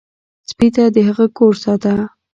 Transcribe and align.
سپي 0.49 0.67
د 0.95 0.97
هغه 1.07 1.25
کور 1.37 1.53
ساته. 1.63 1.93